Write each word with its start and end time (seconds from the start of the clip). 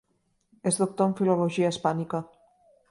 És 0.71 0.79
doctor 0.83 1.11
en 1.11 1.15
Filologia 1.21 1.73
Hispànica. 1.75 2.25